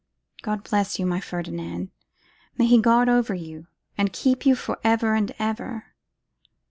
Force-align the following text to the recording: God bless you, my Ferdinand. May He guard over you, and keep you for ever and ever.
God 0.41 0.63
bless 0.63 0.97
you, 0.97 1.05
my 1.05 1.19
Ferdinand. 1.19 1.91
May 2.57 2.65
He 2.65 2.81
guard 2.81 3.07
over 3.07 3.35
you, 3.35 3.67
and 3.99 4.11
keep 4.11 4.47
you 4.47 4.55
for 4.55 4.79
ever 4.83 5.13
and 5.13 5.31
ever. 5.37 5.93